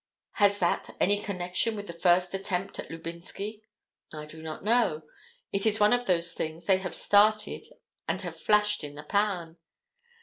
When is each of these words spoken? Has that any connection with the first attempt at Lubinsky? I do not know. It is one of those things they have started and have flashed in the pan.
Has 0.31 0.57
that 0.57 0.95
any 0.99 1.21
connection 1.21 1.75
with 1.75 1.85
the 1.85 1.93
first 1.93 2.33
attempt 2.33 2.79
at 2.79 2.89
Lubinsky? 2.89 3.61
I 4.11 4.25
do 4.25 4.41
not 4.41 4.63
know. 4.63 5.03
It 5.51 5.67
is 5.67 5.79
one 5.79 5.93
of 5.93 6.07
those 6.07 6.33
things 6.33 6.65
they 6.65 6.77
have 6.79 6.95
started 6.95 7.67
and 8.07 8.19
have 8.23 8.35
flashed 8.35 8.83
in 8.83 8.95
the 8.95 9.03
pan. 9.03 9.57